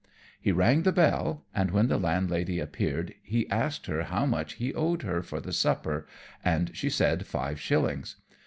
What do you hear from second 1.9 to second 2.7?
landlady